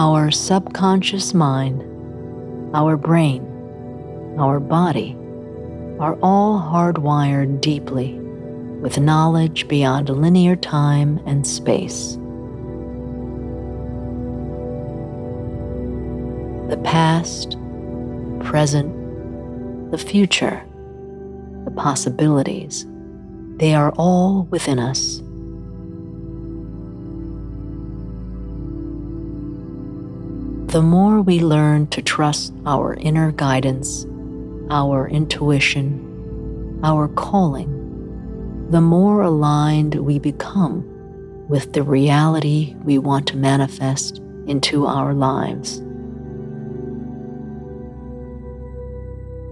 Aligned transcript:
Our 0.00 0.30
subconscious 0.30 1.34
mind, 1.34 1.82
our 2.74 2.96
brain, 2.96 3.42
our 4.38 4.58
body 4.58 5.14
are 5.98 6.18
all 6.22 6.58
hardwired 6.58 7.60
deeply 7.60 8.14
with 8.80 8.98
knowledge 8.98 9.68
beyond 9.68 10.08
linear 10.08 10.56
time 10.56 11.20
and 11.26 11.46
space. 11.46 12.14
The 16.70 16.80
past, 16.82 17.50
the 17.50 18.42
present, 18.42 19.90
the 19.90 19.98
future, 19.98 20.64
the 21.66 21.72
possibilities, 21.72 22.86
they 23.56 23.74
are 23.74 23.92
all 23.98 24.44
within 24.44 24.78
us. 24.78 25.20
The 30.70 30.82
more 30.82 31.20
we 31.20 31.40
learn 31.40 31.88
to 31.88 32.00
trust 32.00 32.52
our 32.64 32.94
inner 32.94 33.32
guidance, 33.32 34.06
our 34.70 35.08
intuition, 35.08 36.78
our 36.84 37.08
calling, 37.08 38.68
the 38.70 38.80
more 38.80 39.22
aligned 39.22 39.96
we 39.96 40.20
become 40.20 40.86
with 41.48 41.72
the 41.72 41.82
reality 41.82 42.76
we 42.84 42.98
want 42.98 43.26
to 43.26 43.36
manifest 43.36 44.18
into 44.46 44.86
our 44.86 45.12
lives. 45.12 45.82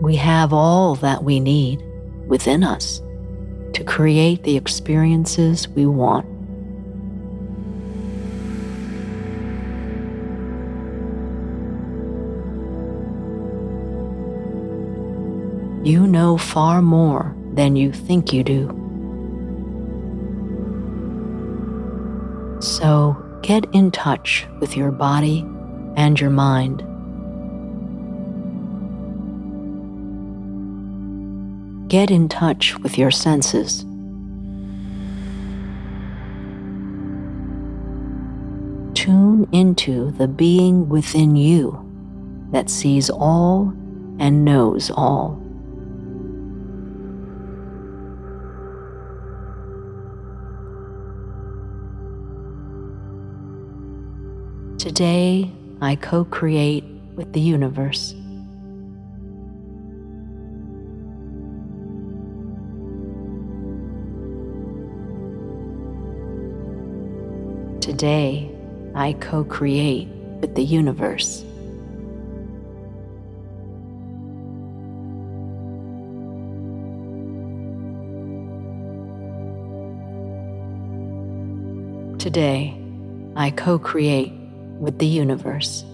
We 0.00 0.14
have 0.14 0.52
all 0.52 0.94
that 0.94 1.24
we 1.24 1.40
need 1.40 1.82
within 2.28 2.62
us 2.62 3.02
to 3.72 3.82
create 3.82 4.44
the 4.44 4.56
experiences 4.56 5.66
we 5.66 5.86
want. 5.86 6.39
You 15.82 16.06
know 16.06 16.36
far 16.36 16.82
more 16.82 17.34
than 17.54 17.74
you 17.74 17.90
think 17.90 18.32
you 18.32 18.44
do. 18.44 18.68
So 22.60 23.16
get 23.42 23.64
in 23.72 23.90
touch 23.90 24.46
with 24.60 24.76
your 24.76 24.90
body 24.90 25.40
and 25.96 26.20
your 26.20 26.28
mind. 26.28 26.84
Get 31.88 32.10
in 32.10 32.28
touch 32.28 32.78
with 32.80 32.98
your 32.98 33.10
senses. 33.10 33.80
Tune 38.94 39.48
into 39.50 40.10
the 40.12 40.28
being 40.28 40.90
within 40.90 41.36
you 41.36 41.86
that 42.52 42.68
sees 42.68 43.08
all 43.08 43.74
and 44.18 44.44
knows 44.44 44.90
all. 44.90 45.42
Today, 55.00 55.50
I 55.80 55.96
co 55.96 56.26
create 56.26 56.84
with 57.16 57.32
the 57.32 57.40
universe. 57.40 58.10
Today, 67.80 68.50
I 68.94 69.14
co 69.14 69.42
create 69.42 70.08
with 70.42 70.54
the 70.54 70.64
universe. 70.64 71.46
Today, 82.18 82.78
I 83.34 83.50
co 83.50 83.78
create 83.78 84.39
with 84.80 84.98
the 84.98 85.06
universe. 85.06 85.84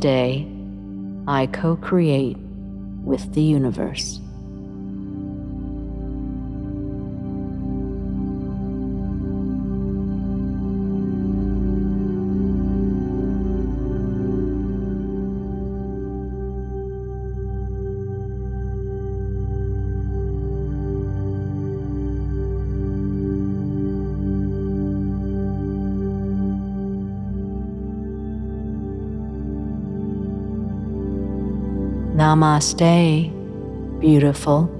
Today, 0.00 0.48
I 1.28 1.46
co 1.46 1.76
create 1.76 2.38
with 3.04 3.34
the 3.34 3.42
universe. 3.42 4.18
Namaste, 32.14 33.30
beautiful. 34.00 34.79